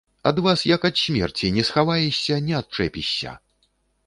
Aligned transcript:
Ад 0.29 0.37
вас, 0.45 0.63
як 0.75 0.87
ад 0.89 0.97
смерці, 1.01 1.51
не 1.57 1.67
схаваешся, 1.69 2.41
не 2.49 2.57
адчэпішся! 2.63 3.37